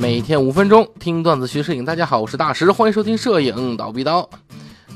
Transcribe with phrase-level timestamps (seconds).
[0.00, 4.26] 每天五分钟听段子学摄影，大家好，我是大师，欢迎收听摄影倒逼刀。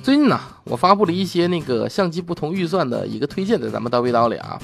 [0.02, 4.58] 最近呢，我发布了一些那个相机不同预算的一个推荐，在咱们刀逼刀里啊。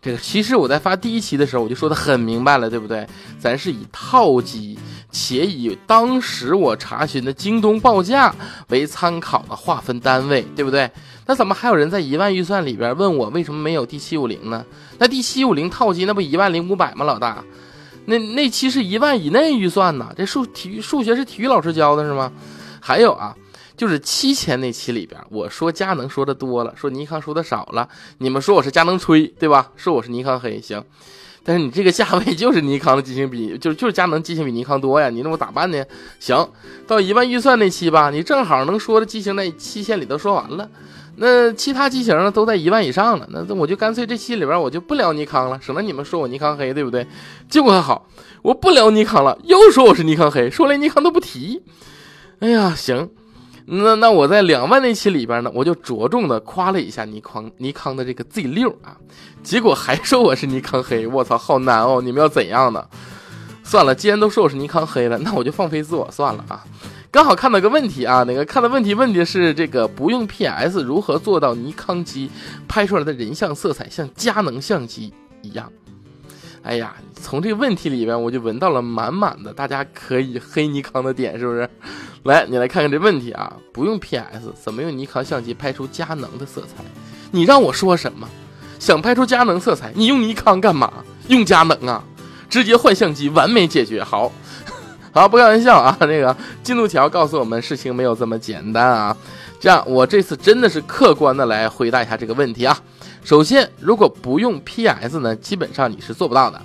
[0.00, 3.06] 这个其实我在发第一期的时候我就说的很明白了，对不对？
[3.38, 4.78] 咱是以套机
[5.10, 8.34] 且以当时我查询的京东报价
[8.68, 10.90] 为参考的划分单位，对不对？
[11.26, 14.64] 那怎么还有人在一万预算里边问我为什么没有 D 七五零呢？
[14.96, 17.04] 那 D 七五零套机那不一万零五百吗？
[17.04, 17.44] 老大，
[18.06, 20.12] 那那期是一万以内预算呢？
[20.16, 22.32] 这数体育数学是体育老师教的是吗？
[22.80, 23.36] 还有啊，
[23.76, 29.70] 就是七千那期里边，我说佳能说的多了，说尼康说的少了，你们说我是佳能吹，对吧？
[29.76, 30.82] 说我是尼康黑，行。
[31.42, 35.84] 但是你这个价位就是尼康的机型比，就就是佳能机型比尼康多呀，你那么咋办呢？
[36.18, 36.48] 行，
[36.86, 40.68] 到一万预算那期吧，你正好能说的机型在七千里都说完了。
[41.16, 43.26] 那其他机型呢，都在一万以上了。
[43.30, 47.06] 那我就干脆这期里边我就不聊尼康了，省得你们说我尼康黑，对不对？
[47.48, 48.06] 结果还好，
[48.42, 51.62] 我不聊尼康了，又说我是尼康黑，说连尼康都不提。
[52.40, 53.08] 哎呀，行，
[53.64, 58.96] 那那我在两万那期里边呢，我就着重的夸了一下尼康尼康的这个 Z 六啊，
[59.42, 62.02] 结果还说我是尼康黑，我操，好难哦！
[62.02, 62.84] 你们要怎样呢？
[63.64, 66.62] 算了，既然都说我是尼康黑了，那我就放飞自我算了啊。
[67.16, 72.30] 刚好看到个问题啊，那个看的问题问题是这个不用 PS 如何做到尼康机
[72.68, 75.72] 拍出来的人像色彩像佳能相机一样？
[76.62, 81.66] 哎呀，从这个问题里边我就闻到了满满的大家可以黑尼康的点，是不是？
[82.24, 86.84] 来，你来看看这问题啊，不用 PS 怎么用尼康相机拍出佳能的色彩？
[87.30, 88.28] 你让我说什么？
[88.78, 90.92] 想拍出佳能色彩，你用尼康干嘛？
[91.28, 92.04] 用佳能啊，
[92.50, 94.04] 直接换相机，完美解决。
[94.04, 94.30] 好。
[95.16, 95.96] 好，不开玩笑啊！
[96.00, 99.16] 那个进度条告诉我们，事情没有这么简单啊。
[99.58, 102.78] 这样，我这次真的是客观的来回答一下这个问题啊。
[103.24, 106.60] 首先，如果不用 PS 呢，基本上你是做不到的，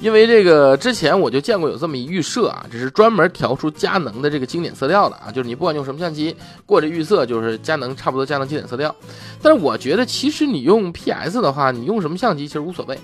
[0.00, 6.34] 因为这个之前我就见过有这么一预设啊，这是专门调出佳能的这个经典色调的啊，就是你不管用什么相机
[6.64, 8.94] 过这预设，就是佳能差不多佳能经典色调。
[9.42, 12.98] 但是我觉得，其实你用 PS 的话，你用什么相机其实无所谓。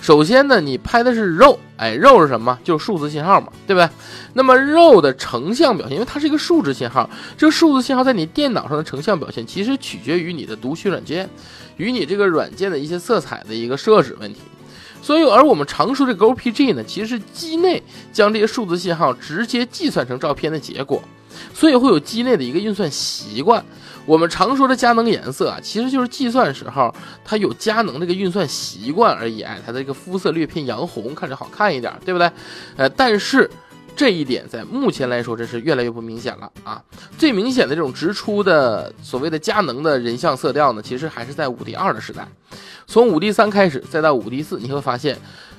[0.00, 2.56] 首先呢，你拍的是肉，哎，肉是什么？
[2.62, 3.88] 就是数字信号嘛，对不对？
[4.34, 11.28] 那么肉的成像表现，因为它是一个数值信号，这个数字信号在你电脑上的成像表现，其实取决于你的读取软件
[11.76, 14.40] 与你这个软件的一些色彩的一个设置问题。
[15.06, 17.80] 所以，而我们常说的 GOPG 呢，其实是机内
[18.12, 21.00] 将这些数字信号直接计算成照片的结果，
[21.54, 23.64] 所以会有机内的一个运算习惯。
[24.04, 26.92] 我们常说的佳能颜色啊，其实就是计算时候
[27.24, 29.42] 它有佳能这个运算习惯而已。
[29.42, 32.28] 哎，它的这个肤色略偏洋红，看着好看一点，对不对？
[32.76, 33.48] 呃，但是
[33.94, 36.82] 这一点在目前来说，真是越来越不明显了啊。
[37.16, 42.26] 最明显的这种直出的所谓的佳能的人像色调呢，其实还是在五 D 二的时代。
[42.86, 45.18] 从五 D 三开始，再到五 D 四，你会发现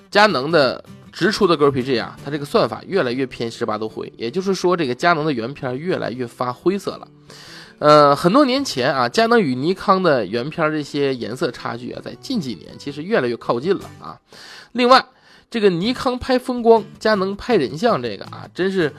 [0.09, 7.07] 佳能的直出的 GPG 啊，它这个算法越来越偏十八度灰，也就是说，这个佳能的原片越来越发灰色了。
[7.79, 14.19] 呃，很多年前啊，佳能与尼康的原片这些颜色差距啊，在近几年其实越来越靠近了啊。
[14.71, 15.05] 另外，
[15.51, 18.93] 这个尼康拍风光，佳能拍人像，这个啊，真是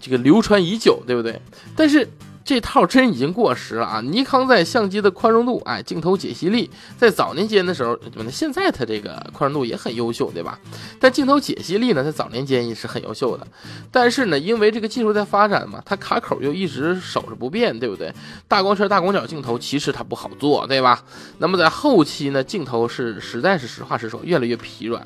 [0.00, 1.40] 这个流传已久，对不对？
[1.74, 2.08] 但是。
[2.46, 4.00] 这套真已经过时了啊！
[4.00, 7.98] 尼康在相机的宽容度，哎，镜头解析力，在早年间的时候，
[8.30, 10.56] 现在它这个宽容度也很优秀，对吧？
[11.00, 13.44] 但镜头解析力呢，在早年间也是很优秀的。
[13.90, 18.14] 但是呢，因为这个技术在发展嘛，它卡口又一直守着不变，对不对？
[18.46, 21.02] 大光圈、大广角镜头其实它不好做，对吧？
[21.38, 25.04] 那么在后期呢，镜头是实在是实话实说，越来越疲软。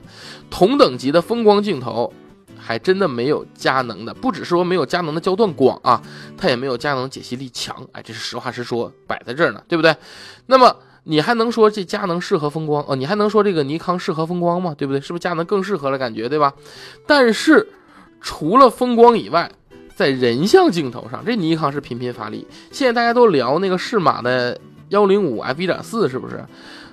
[0.51, 2.13] 同等级的风光镜头。
[2.71, 6.01] 还真的没有佳能的，不只是说没有佳能的焦段广啊，
[6.39, 7.75] 它也没有佳能解析力强。
[7.91, 9.93] 哎，这是实话实说，摆在这儿呢，对不对？
[10.47, 12.95] 那么你还能说这佳能适合风光哦？
[12.95, 14.73] 你还能说这个尼康适合风光吗？
[14.79, 15.01] 对不对？
[15.01, 15.99] 是不是佳能更适合了？
[15.99, 16.55] 感觉对吧？
[17.09, 17.67] 但是
[18.21, 19.51] 除了风光以外，
[19.97, 22.47] 在人像镜头上，这尼康是频频发力。
[22.71, 24.57] 现在大家都聊那个适马的
[24.91, 26.45] 幺零五 f 一点四，是不是？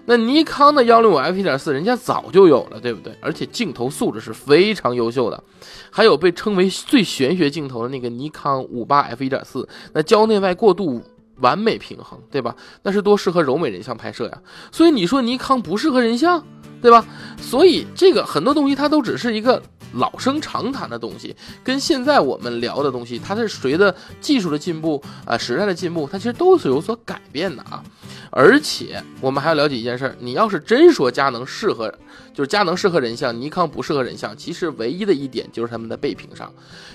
[0.10, 3.14] 那尼康的幺六五 f 一点四，人家早就有了，对不对？
[3.20, 5.44] 而且镜头素质是非常优秀的，
[5.92, 11.04] 还有被称为最玄学镜头的那个尼康五八 f 一点四，那焦内外过度
[11.42, 12.56] 完美平衡，对吧？
[12.84, 14.42] 那是多适合柔美人像拍摄呀。
[14.72, 16.42] 所以你说尼康不适合人像，
[16.82, 17.06] 对吧？
[17.42, 19.62] 所以这个很多东西它都只是一个
[19.94, 27.84] 老生常谈的东西，跟现在我们聊的东西，它是随着技术的进步啊，时代的进步，它其实都是有所改变的啊。
[28.30, 31.90] 而且我们还要了解一件事儿，你要是真说佳能适合，
[32.34, 36.52] 就是佳能适合人像，尼康不适合人像，其实唯一的一点就是他们的背屏上，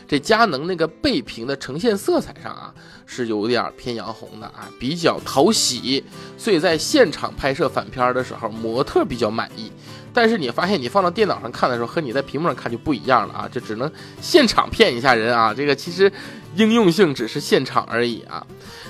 [0.06, 2.72] 这佳能那个背屏的呈现色彩上啊，
[3.06, 6.04] 是有点偏洋红的啊，比较讨喜，
[6.36, 9.72] 所以在现场拍摄反片的时候，模特比较满意。
[10.12, 13.48] 但是你发现你放到电脑上看的时候，和你在屏幕上看就不一样了啊！
[13.50, 15.54] 这只能现场骗一下人啊！
[15.54, 16.12] 这个其实
[16.56, 18.46] 应用性只是现场而已啊。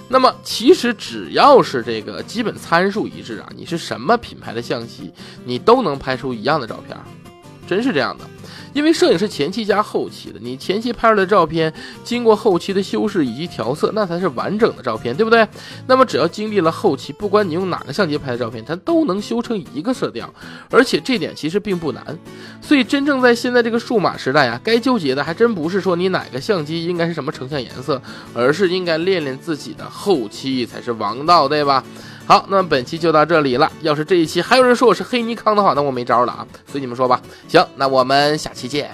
[0.08, 5.12] 那么其实只要是这个基本参数一致啊，你是什么品牌的相机，
[5.44, 6.96] 你都能拍出一样的照片，
[7.72, 8.24] 真是这样的。
[8.74, 11.70] 因为摄影是前期加后期的，你前期拍出来的照片，
[12.02, 15.46] 经过后期的修饰以及调色，那才是完整的照片，对不对？
[15.86, 20.32] 那么只要经历了后期，不管你用哪个相机拍的照片，它都能修成一个色调，
[20.70, 22.02] 而且这点其实并不难。
[22.62, 28.00] 所以真正在现在这个数码时代啊，该纠结的还真不是说你哪个相机应该是什么成像颜色，
[28.32, 31.84] 而是应该练练自己的后期才是王道，对吧？
[32.26, 33.70] 好，那么本期就到这里了。
[33.80, 36.46] 要是这一期还有人说我是黑尼康的话，那我没招了啊。
[36.66, 37.20] 随你们说吧。
[37.48, 38.90] 行，那我们下期见。